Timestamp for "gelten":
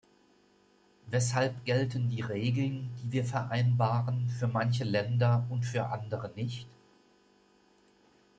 1.63-2.09